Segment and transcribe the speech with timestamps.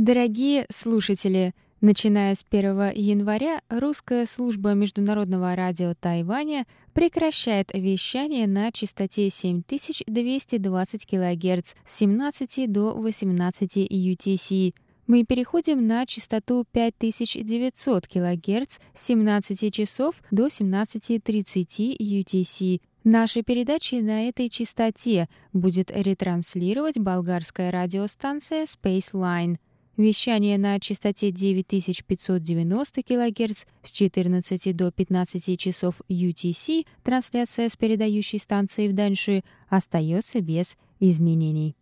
[0.00, 1.52] Дорогие слушатели,
[1.82, 11.74] начиная с 1 января русская служба Международного радио Тайваня прекращает вещание на частоте 7220 кГц
[11.84, 14.74] с 17 до 18 UTC.
[15.06, 22.80] Мы переходим на частоту 5900 кГц с 17 часов до 17.30 UTC.
[23.04, 29.58] Наши передачи на этой частоте будет ретранслировать болгарская радиостанция Spaceline.
[30.00, 38.88] Вещание на частоте 9590 кГц с 14 до 15 часов UTC, трансляция с передающей станции
[38.88, 41.76] в Даньши, остается без изменений.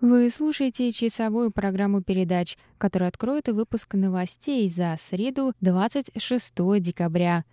[0.00, 7.44] Вы слушаете часовую программу передач, которая откроет выпуск новостей за среду 26 декабря.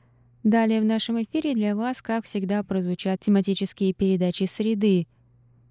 [0.43, 5.05] Далее в нашем эфире для вас, как всегда, прозвучат тематические передачи среды.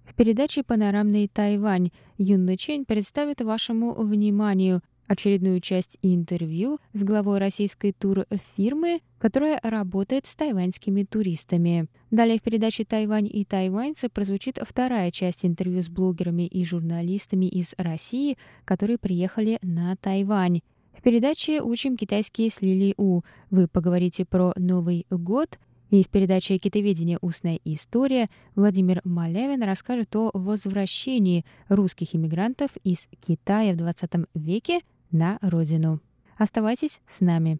[0.05, 7.91] В передаче «Панорамный Тайвань» Юнна Чень представит вашему вниманию очередную часть интервью с главой российской
[7.91, 11.87] турфирмы, которая работает с тайваньскими туристами.
[12.09, 17.75] Далее в передаче «Тайвань и тайваньцы» прозвучит вторая часть интервью с блогерами и журналистами из
[17.77, 20.61] России, которые приехали на Тайвань.
[20.93, 25.57] В передаче «Учим китайский с Лили У» вы поговорите про Новый год,
[25.89, 27.17] и в передаче «Китоведение.
[27.21, 34.81] Устная история» Владимир Малявин расскажет о возвращении русских иммигрантов из Китая в 20 веке
[35.11, 35.99] на родину.
[36.37, 37.59] Оставайтесь с нами.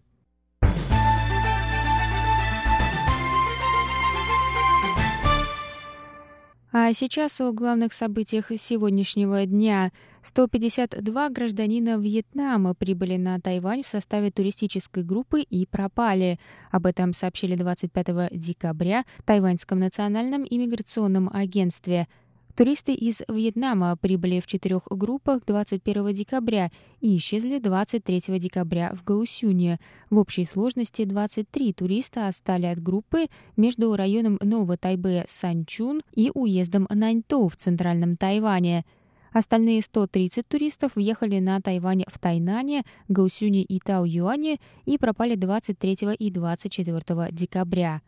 [6.74, 9.92] А сейчас о главных событиях сегодняшнего дня.
[10.22, 16.40] 152 гражданина Вьетнама прибыли на Тайвань в составе туристической группы и пропали.
[16.70, 22.08] Об этом сообщили 25 декабря в Тайваньском национальном иммиграционном агентстве.
[22.54, 26.70] Туристы из Вьетнама прибыли в четырех группах 21 декабря
[27.00, 29.78] и исчезли 23 декабря в Гаусюне.
[30.10, 36.86] В общей сложности 23 туриста отстали от группы между районом Нового Тайбэя Санчун и уездом
[36.90, 38.84] Наньтоу в центральном Тайване.
[39.32, 46.30] Остальные 130 туристов въехали на Тайвань в Тайнане, Гаусюне и Тау-Юане и пропали 23 и
[46.30, 48.02] 24 декабря.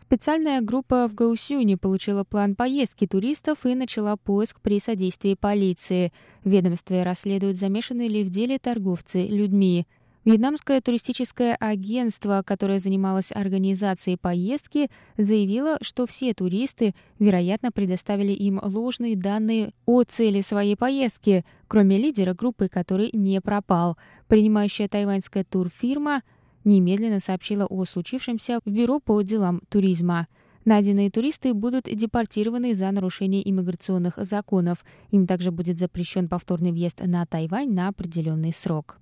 [0.00, 6.10] Специальная группа в Гаусюне получила план поездки туристов и начала поиск при содействии полиции.
[6.42, 9.86] В ведомстве расследуют, замешаны ли в деле торговцы людьми.
[10.24, 19.16] Вьетнамское туристическое агентство, которое занималось организацией поездки, заявило, что все туристы, вероятно, предоставили им ложные
[19.16, 23.98] данные о цели своей поездки, кроме лидера группы, который не пропал.
[24.28, 26.22] Принимающая тайваньская турфирма–
[26.64, 30.26] немедленно сообщила о случившемся в Бюро по делам туризма.
[30.64, 34.84] Найденные туристы будут депортированы за нарушение иммиграционных законов.
[35.10, 38.98] Им также будет запрещен повторный въезд на Тайвань на определенный срок.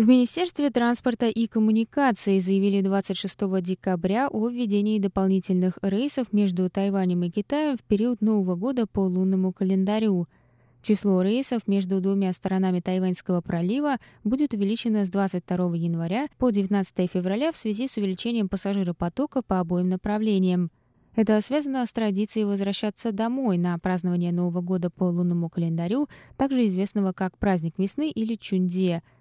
[0.00, 7.28] В Министерстве транспорта и коммуникаций заявили 26 декабря о введении дополнительных рейсов между Тайванем и
[7.28, 10.26] Китаем в период Нового года по лунному календарю.
[10.80, 17.52] Число рейсов между двумя сторонами Тайваньского пролива будет увеличено с 22 января по 19 февраля
[17.52, 20.70] в связи с увеличением пассажиропотока по обоим направлениям.
[21.14, 26.08] Это связано с традицией возвращаться домой на празднование Нового года по лунному календарю,
[26.38, 29.02] также известного как праздник весны или Чунде–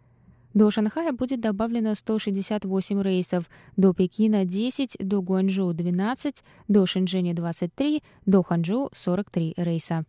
[0.53, 8.03] до Шанхая будет добавлено 168 рейсов, до Пекина 10, до Гуанчжоу 12, до Шэньчжэня 23,
[8.25, 10.05] до Ханчжоу 43 рейса.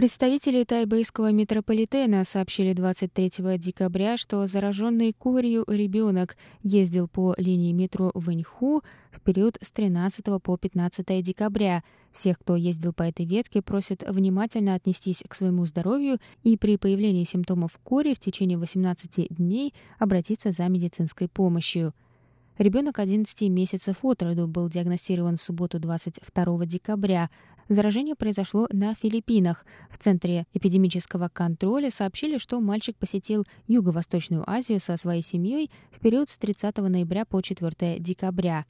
[0.00, 8.82] Представители тайбэйского метрополитена сообщили 23 декабря, что зараженный корью ребенок ездил по линии метро Вэньху
[9.10, 11.84] в период с 13 по 15 декабря.
[12.12, 17.24] Всех, кто ездил по этой ветке, просят внимательно отнестись к своему здоровью и при появлении
[17.24, 21.92] симптомов кори в течение 18 дней обратиться за медицинской помощью.
[22.60, 27.30] Ребенок 11 месяцев от роду был диагностирован в субботу 22 декабря.
[27.70, 29.64] Заражение произошло на Филиппинах.
[29.88, 36.28] В Центре эпидемического контроля сообщили, что мальчик посетил Юго-Восточную Азию со своей семьей в период
[36.28, 38.66] с 30 ноября по 4 декабря.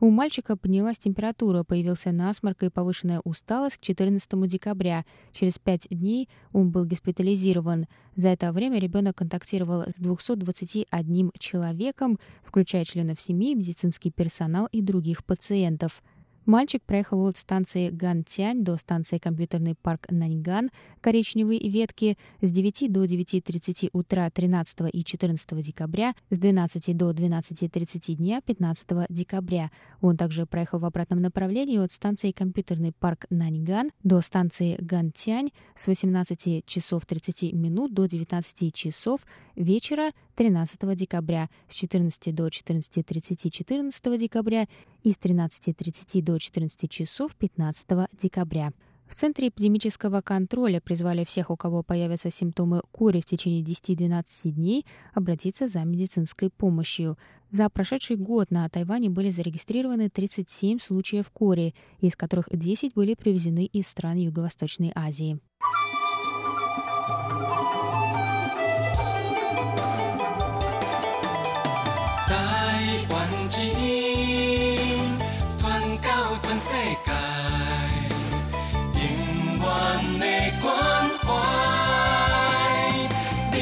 [0.00, 5.04] У мальчика поднялась температура, появился насморк и повышенная усталость к 14 декабря.
[5.32, 7.86] Через пять дней он был госпитализирован.
[8.14, 15.24] За это время ребенок контактировал с 221 человеком, включая членов семьи, медицинский персонал и других
[15.24, 16.00] пациентов.
[16.48, 20.70] Мальчик проехал от станции Гантянь до станции компьютерный парк Наньган
[21.02, 28.14] коричневой ветки с 9 до 9.30 утра 13 и 14 декабря, с 12 до 12.30
[28.14, 29.70] дня 15 декабря.
[30.00, 35.86] Он также проехал в обратном направлении от станции компьютерный парк Наньган до станции Гантянь с
[35.86, 39.20] 18 часов 30 минут до 19 часов
[39.54, 44.68] вечера 13 декабря, с 14 до 14.30 14 декабря
[45.02, 48.72] и с 13.30 до 14 часов 15 декабря.
[49.08, 54.86] В Центре эпидемического контроля призвали всех, у кого появятся симптомы кори в течение 10-12 дней,
[55.12, 57.18] обратиться за медицинской помощью.
[57.50, 63.64] За прошедший год на Тайване были зарегистрированы 37 случаев кори, из которых 10 были привезены
[63.64, 65.40] из стран Юго-Восточной Азии.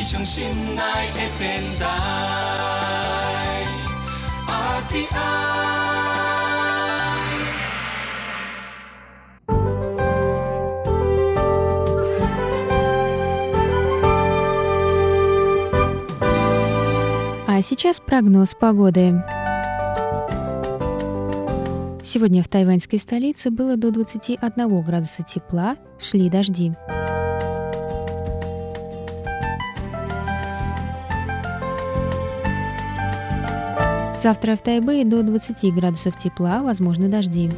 [0.07, 0.21] RTI
[17.49, 19.25] 啊，сейчас прогноз погоды.
[22.05, 26.75] Сегодня в тайваньской столице было до 21 градуса тепла, шли дожди.
[34.17, 37.51] Завтра в Тайбэе до 20 градусов тепла, возможны дожди.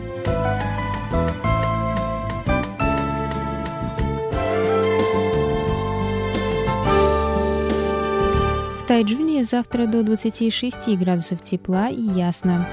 [8.78, 12.66] В Тайджуне завтра до 26 градусов тепла и ясно.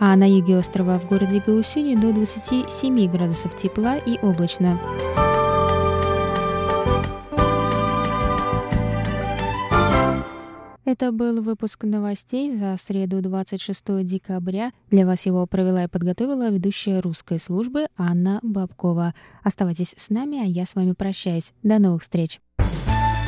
[0.00, 4.78] А на юге острова в городе Гаусюне до 27 градусов тепла и облачно.
[10.86, 14.70] Это был выпуск новостей за среду 26 декабря.
[14.88, 19.12] Для вас его провела и подготовила ведущая русской службы Анна Бабкова.
[19.42, 21.52] Оставайтесь с нами, а я с вами прощаюсь.
[21.64, 22.40] До новых встреч!